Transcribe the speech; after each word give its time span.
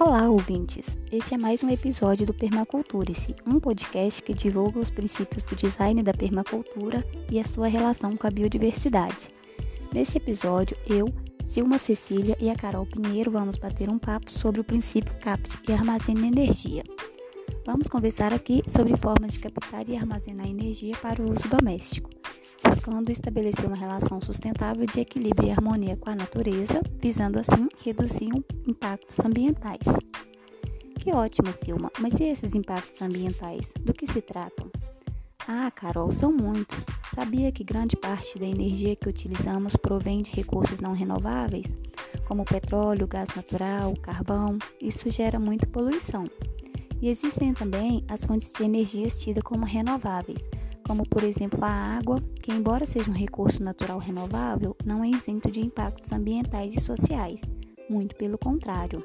Olá, 0.00 0.30
ouvintes! 0.30 0.96
Este 1.10 1.34
é 1.34 1.36
mais 1.36 1.64
um 1.64 1.70
episódio 1.70 2.24
do 2.24 2.32
Permaculture-se, 2.32 3.34
um 3.44 3.58
podcast 3.58 4.22
que 4.22 4.32
divulga 4.32 4.78
os 4.78 4.90
princípios 4.90 5.42
do 5.42 5.56
design 5.56 6.04
da 6.04 6.14
permacultura 6.14 7.04
e 7.28 7.40
a 7.40 7.44
sua 7.44 7.66
relação 7.66 8.16
com 8.16 8.24
a 8.24 8.30
biodiversidade. 8.30 9.28
Neste 9.92 10.18
episódio, 10.18 10.76
eu, 10.86 11.12
Silma 11.44 11.78
Cecília 11.78 12.36
e 12.40 12.48
a 12.48 12.54
Carol 12.54 12.86
Pinheiro 12.86 13.32
vamos 13.32 13.56
bater 13.56 13.90
um 13.90 13.98
papo 13.98 14.30
sobre 14.30 14.60
o 14.60 14.64
princípio 14.64 15.12
CAPT 15.18 15.58
e 15.68 15.72
armazene 15.72 16.28
energia. 16.28 16.84
Vamos 17.66 17.88
conversar 17.88 18.32
aqui 18.32 18.62
sobre 18.68 18.96
formas 18.96 19.32
de 19.32 19.40
captar 19.40 19.88
e 19.88 19.96
armazenar 19.96 20.46
energia 20.46 20.96
para 21.02 21.20
o 21.20 21.32
uso 21.32 21.48
doméstico 21.48 22.08
buscando 22.68 23.10
estabelecer 23.10 23.66
uma 23.66 23.76
relação 23.76 24.20
sustentável 24.20 24.84
de 24.84 25.00
equilíbrio 25.00 25.48
e 25.48 25.50
harmonia 25.50 25.96
com 25.96 26.10
a 26.10 26.14
natureza, 26.14 26.82
visando 27.00 27.38
assim 27.38 27.66
reduzir 27.82 28.30
impactos 28.66 29.18
ambientais. 29.24 29.86
Que 30.98 31.12
ótimo, 31.12 31.52
Silma, 31.52 31.90
mas 31.98 32.20
e 32.20 32.24
esses 32.24 32.54
impactos 32.54 33.00
ambientais? 33.00 33.72
Do 33.80 33.94
que 33.94 34.06
se 34.06 34.20
tratam? 34.20 34.70
Ah, 35.46 35.70
Carol, 35.70 36.10
são 36.10 36.30
muitos. 36.30 36.84
Sabia 37.14 37.50
que 37.50 37.64
grande 37.64 37.96
parte 37.96 38.38
da 38.38 38.44
energia 38.44 38.94
que 38.94 39.08
utilizamos 39.08 39.74
provém 39.74 40.22
de 40.22 40.30
recursos 40.32 40.78
não 40.78 40.92
renováveis, 40.92 41.74
como 42.26 42.44
petróleo, 42.44 43.06
gás 43.06 43.28
natural, 43.34 43.94
carvão? 44.02 44.58
Isso 44.80 45.08
gera 45.08 45.38
muita 45.38 45.66
poluição. 45.66 46.24
E 47.00 47.08
existem 47.08 47.54
também 47.54 48.04
as 48.08 48.24
fontes 48.24 48.52
de 48.52 48.62
energias 48.62 49.18
tidas 49.18 49.42
como 49.42 49.64
renováveis, 49.64 50.46
como 50.88 51.06
por 51.06 51.22
exemplo 51.22 51.62
a 51.62 51.68
água, 51.68 52.18
que 52.42 52.50
embora 52.50 52.86
seja 52.86 53.10
um 53.10 53.14
recurso 53.14 53.62
natural 53.62 53.98
renovável, 53.98 54.74
não 54.86 55.04
é 55.04 55.08
isento 55.08 55.50
de 55.50 55.60
impactos 55.60 56.10
ambientais 56.10 56.74
e 56.74 56.80
sociais, 56.80 57.42
muito 57.90 58.16
pelo 58.16 58.38
contrário. 58.38 59.04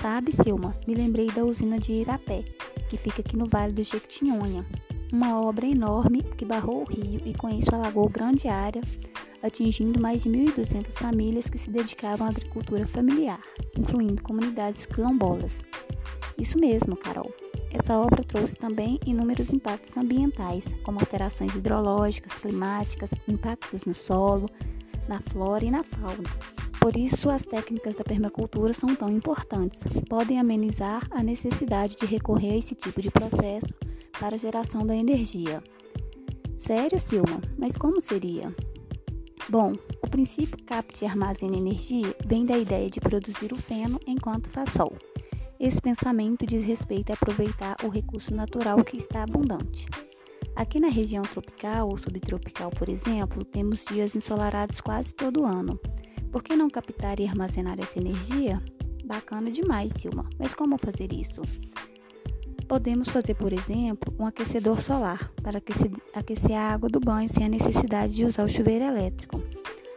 Sabe, 0.00 0.30
Silma, 0.30 0.72
me 0.86 0.94
lembrei 0.94 1.26
da 1.26 1.44
usina 1.44 1.80
de 1.80 1.92
Irapé, 1.92 2.44
que 2.88 2.96
fica 2.96 3.22
aqui 3.22 3.36
no 3.36 3.46
Vale 3.46 3.72
do 3.72 3.82
Jequitinhonha, 3.82 4.64
uma 5.12 5.40
obra 5.40 5.66
enorme 5.66 6.22
que 6.22 6.44
barrou 6.44 6.82
o 6.82 6.84
rio 6.84 7.20
e 7.24 7.34
com 7.34 7.48
isso 7.48 7.74
alagou 7.74 8.08
grande 8.08 8.46
área, 8.46 8.82
atingindo 9.42 10.00
mais 10.00 10.22
de 10.22 10.30
1.200 10.30 10.92
famílias 10.92 11.50
que 11.50 11.58
se 11.58 11.70
dedicavam 11.70 12.24
à 12.24 12.30
agricultura 12.30 12.86
familiar, 12.86 13.40
incluindo 13.76 14.22
comunidades 14.22 14.86
quilombolas. 14.86 15.60
Isso 16.38 16.56
mesmo, 16.56 16.96
Carol. 16.96 17.32
Essa 17.70 17.98
obra 17.98 18.22
trouxe 18.24 18.56
também 18.56 18.98
inúmeros 19.04 19.52
impactos 19.52 19.96
ambientais, 19.96 20.64
como 20.82 20.98
alterações 20.98 21.54
hidrológicas, 21.54 22.32
climáticas, 22.34 23.10
impactos 23.28 23.84
no 23.84 23.94
solo, 23.94 24.48
na 25.08 25.20
flora 25.20 25.64
e 25.64 25.70
na 25.70 25.82
fauna. 25.82 26.30
Por 26.80 26.96
isso, 26.96 27.30
as 27.30 27.44
técnicas 27.44 27.96
da 27.96 28.04
permacultura 28.04 28.72
são 28.72 28.94
tão 28.94 29.08
importantes. 29.08 29.80
Podem 30.08 30.38
amenizar 30.38 31.06
a 31.10 31.22
necessidade 31.22 31.96
de 31.96 32.06
recorrer 32.06 32.52
a 32.52 32.56
esse 32.56 32.74
tipo 32.74 33.02
de 33.02 33.10
processo 33.10 33.74
para 34.20 34.36
a 34.36 34.38
geração 34.38 34.86
da 34.86 34.94
energia. 34.94 35.62
Sério, 36.58 36.98
Silma? 36.98 37.40
Mas 37.58 37.76
como 37.76 38.00
seria? 38.00 38.54
Bom, 39.48 39.72
o 40.02 40.08
princípio 40.08 40.56
capte 40.64 41.04
e 41.04 41.08
armazena 41.08 41.56
energia 41.56 42.14
vem 42.24 42.44
da 42.44 42.58
ideia 42.58 42.90
de 42.90 43.00
produzir 43.00 43.52
o 43.52 43.56
feno 43.56 44.00
enquanto 44.06 44.50
faz 44.50 44.70
sol. 44.70 44.96
Esse 45.58 45.80
pensamento 45.80 46.44
diz 46.44 46.62
respeito 46.64 47.10
a 47.10 47.14
aproveitar 47.14 47.76
o 47.82 47.88
recurso 47.88 48.34
natural 48.34 48.84
que 48.84 48.98
está 48.98 49.22
abundante. 49.22 49.86
Aqui 50.54 50.78
na 50.78 50.88
região 50.88 51.22
tropical 51.22 51.88
ou 51.88 51.96
subtropical, 51.96 52.70
por 52.70 52.88
exemplo, 52.88 53.42
temos 53.44 53.84
dias 53.84 54.14
ensolarados 54.14 54.80
quase 54.80 55.14
todo 55.14 55.46
ano. 55.46 55.80
Por 56.30 56.42
que 56.42 56.54
não 56.54 56.68
captar 56.68 57.18
e 57.20 57.26
armazenar 57.26 57.78
essa 57.80 57.98
energia? 57.98 58.62
Bacana 59.04 59.50
demais, 59.50 59.92
Silma. 59.98 60.28
Mas 60.38 60.54
como 60.54 60.76
fazer 60.76 61.12
isso? 61.12 61.40
Podemos 62.68 63.08
fazer, 63.08 63.34
por 63.34 63.52
exemplo, 63.52 64.12
um 64.18 64.26
aquecedor 64.26 64.82
solar 64.82 65.32
para 65.42 65.58
aquecer 65.58 66.56
a 66.56 66.72
água 66.72 66.88
do 66.88 67.00
banho 67.00 67.28
sem 67.28 67.46
a 67.46 67.48
necessidade 67.48 68.12
de 68.12 68.24
usar 68.24 68.44
o 68.44 68.48
chuveiro 68.48 68.84
elétrico. 68.84 69.40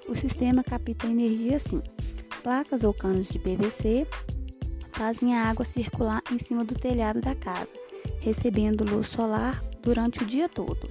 O 0.07 0.15
sistema 0.15 0.63
capta 0.63 1.07
energia 1.07 1.57
assim: 1.57 1.81
placas 2.43 2.83
ou 2.83 2.93
canos 2.93 3.27
de 3.27 3.39
PVC 3.39 4.07
fazem 4.91 5.35
a 5.35 5.49
água 5.49 5.65
circular 5.65 6.21
em 6.31 6.39
cima 6.39 6.63
do 6.63 6.75
telhado 6.75 7.21
da 7.21 7.35
casa, 7.35 7.71
recebendo 8.19 8.83
luz 8.83 9.07
solar 9.07 9.63
durante 9.81 10.23
o 10.23 10.25
dia 10.25 10.47
todo. 10.47 10.89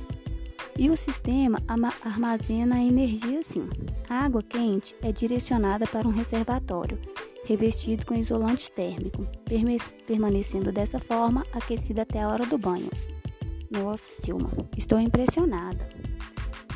E 0.76 0.88
o 0.88 0.96
sistema 0.96 1.58
armazena 2.04 2.76
a 2.76 2.84
energia 2.84 3.40
assim. 3.40 3.68
A 4.08 4.24
água 4.24 4.42
quente 4.42 4.94
é 5.02 5.10
direcionada 5.10 5.86
para 5.86 6.06
um 6.06 6.12
reservatório, 6.12 6.98
revestido 7.44 8.06
com 8.06 8.14
isolante 8.14 8.70
térmico, 8.70 9.26
permanecendo 10.06 10.70
dessa 10.70 11.00
forma 11.00 11.44
aquecida 11.52 12.02
até 12.02 12.22
a 12.22 12.28
hora 12.28 12.46
do 12.46 12.56
banho. 12.56 12.90
Nossa, 13.70 14.04
Silma, 14.22 14.50
estou 14.76 15.00
impressionada. 15.00 15.88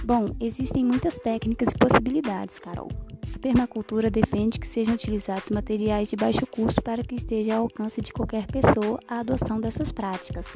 Bom, 0.05 0.35
existem 0.41 0.85
muitas 0.85 1.17
técnicas 1.19 1.69
e 1.69 1.79
possibilidades, 1.79 2.59
Carol. 2.59 2.89
A 3.35 3.39
permacultura 3.39 4.11
defende 4.11 4.59
que 4.59 4.67
sejam 4.67 4.95
utilizados 4.95 5.51
materiais 5.51 6.11
de 6.11 6.17
baixo 6.17 6.47
custo 6.47 6.83
para 6.83 7.03
que 7.03 7.15
esteja 7.15 7.55
ao 7.55 7.63
alcance 7.63 8.01
de 8.01 8.13
qualquer 8.13 8.47
pessoa 8.47 9.01
a 9.09 9.21
adoção 9.21 9.61
dessas 9.61 9.91
práticas. 9.91 10.47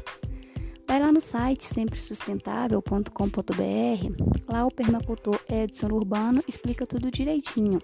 Vai 0.87 1.01
lá 1.01 1.11
no 1.11 1.21
site 1.21 1.65
sempresustentável.com.br, 1.65 4.45
lá 4.47 4.65
o 4.65 4.71
permacultor 4.71 5.41
Edson 5.49 5.89
Urbano 5.89 6.45
explica 6.47 6.87
tudo 6.87 7.11
direitinho 7.11 7.81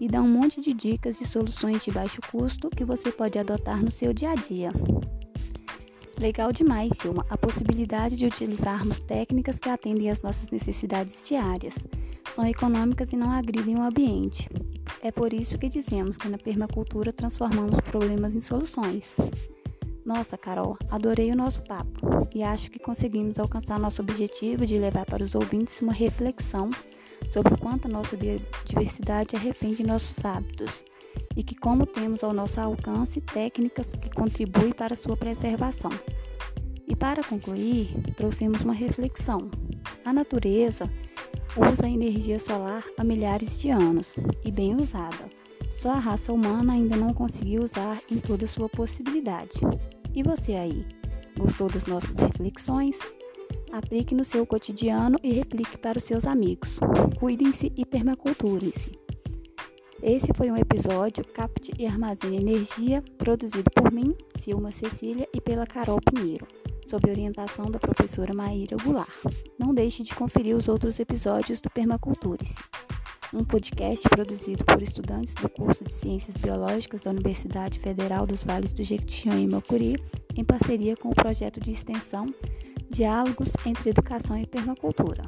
e 0.00 0.08
dá 0.08 0.20
um 0.20 0.28
monte 0.28 0.60
de 0.60 0.72
dicas 0.72 1.18
de 1.18 1.26
soluções 1.26 1.84
de 1.84 1.92
baixo 1.92 2.20
custo 2.30 2.70
que 2.70 2.84
você 2.84 3.12
pode 3.12 3.38
adotar 3.38 3.84
no 3.84 3.90
seu 3.90 4.12
dia 4.12 4.30
a 4.30 4.34
dia. 4.34 4.70
Legal 6.18 6.52
demais, 6.52 6.92
Silma, 7.00 7.24
a 7.30 7.38
possibilidade 7.38 8.16
de 8.16 8.26
utilizarmos 8.26 9.00
técnicas 9.00 9.58
que 9.58 9.68
atendem 9.68 10.10
às 10.10 10.20
nossas 10.20 10.50
necessidades 10.50 11.26
diárias 11.26 11.76
são 12.40 12.48
econômicas 12.48 13.12
e 13.12 13.16
não 13.16 13.30
agridem 13.30 13.76
o 13.76 13.82
ambiente. 13.82 14.48
É 15.02 15.12
por 15.12 15.34
isso 15.34 15.58
que 15.58 15.68
dizemos 15.68 16.16
que 16.16 16.26
na 16.26 16.38
permacultura 16.38 17.12
transformamos 17.12 17.78
problemas 17.80 18.34
em 18.34 18.40
soluções. 18.40 19.14
Nossa, 20.06 20.38
Carol, 20.38 20.78
adorei 20.90 21.30
o 21.30 21.36
nosso 21.36 21.62
papo 21.62 22.26
e 22.34 22.42
acho 22.42 22.70
que 22.70 22.78
conseguimos 22.78 23.38
alcançar 23.38 23.78
nosso 23.78 24.00
objetivo 24.00 24.64
de 24.64 24.78
levar 24.78 25.04
para 25.04 25.22
os 25.22 25.34
ouvintes 25.34 25.82
uma 25.82 25.92
reflexão 25.92 26.70
sobre 27.28 27.52
o 27.52 27.58
quanto 27.58 27.88
a 27.88 27.90
nossa 27.90 28.16
biodiversidade 28.16 29.36
arrepende 29.36 29.86
nossos 29.86 30.24
hábitos 30.24 30.82
e 31.36 31.42
que 31.42 31.54
como 31.54 31.84
temos 31.84 32.24
ao 32.24 32.32
nosso 32.32 32.58
alcance 32.58 33.20
técnicas 33.20 33.92
que 33.92 34.08
contribuem 34.08 34.72
para 34.72 34.94
sua 34.94 35.14
preservação. 35.14 35.90
E 36.88 36.96
para 36.96 37.22
concluir, 37.22 37.88
trouxemos 38.16 38.62
uma 38.62 38.72
reflexão. 38.72 39.50
A 40.02 40.12
natureza 40.12 40.90
usa 41.56 41.88
energia 41.88 42.38
solar 42.38 42.84
há 42.96 43.02
milhares 43.02 43.58
de 43.58 43.70
anos 43.70 44.14
e 44.44 44.50
bem 44.50 44.76
usada. 44.76 45.28
Só 45.70 45.90
a 45.90 45.98
raça 45.98 46.32
humana 46.32 46.74
ainda 46.74 46.96
não 46.96 47.12
conseguiu 47.12 47.62
usar 47.62 47.98
em 48.10 48.18
toda 48.18 48.46
sua 48.46 48.68
possibilidade. 48.68 49.58
E 50.14 50.22
você 50.22 50.52
aí? 50.52 50.86
Gostou 51.36 51.68
das 51.68 51.86
nossas 51.86 52.18
reflexões? 52.18 52.98
Aplique 53.72 54.14
no 54.14 54.24
seu 54.24 54.46
cotidiano 54.46 55.16
e 55.22 55.32
replique 55.32 55.78
para 55.78 55.98
os 55.98 56.04
seus 56.04 56.26
amigos. 56.26 56.78
Cuidem-se 57.18 57.72
e 57.76 57.84
permaculturem-se. 57.84 58.92
Esse 60.02 60.32
foi 60.34 60.50
um 60.50 60.56
episódio 60.56 61.24
Capte 61.26 61.72
e 61.78 61.86
Armazene 61.86 62.38
Energia, 62.38 63.02
produzido 63.18 63.70
por 63.70 63.92
mim, 63.92 64.14
Silma 64.38 64.72
Cecília, 64.72 65.28
e 65.34 65.40
pela 65.40 65.66
Carol 65.66 66.00
Pinheiro 66.00 66.46
sob 66.86 67.10
orientação 67.10 67.66
da 67.66 67.78
professora 67.78 68.34
Maíra 68.34 68.76
Goulart. 68.82 69.08
Não 69.58 69.74
deixe 69.74 70.02
de 70.02 70.14
conferir 70.14 70.56
os 70.56 70.68
outros 70.68 70.98
episódios 70.98 71.60
do 71.60 71.70
Permacultures, 71.70 72.54
um 73.32 73.44
podcast 73.44 74.08
produzido 74.08 74.64
por 74.64 74.82
estudantes 74.82 75.34
do 75.34 75.48
curso 75.48 75.84
de 75.84 75.92
Ciências 75.92 76.36
Biológicas 76.36 77.02
da 77.02 77.10
Universidade 77.10 77.78
Federal 77.78 78.26
dos 78.26 78.42
Vales 78.42 78.72
do 78.72 78.82
Jequitinhonha 78.82 79.44
e 79.44 79.48
Mocuri, 79.48 79.96
em 80.34 80.44
parceria 80.44 80.96
com 80.96 81.10
o 81.10 81.14
projeto 81.14 81.60
de 81.60 81.70
extensão 81.70 82.26
Diálogos 82.90 83.50
entre 83.64 83.90
Educação 83.90 84.36
e 84.36 84.46
Permacultura. 84.46 85.22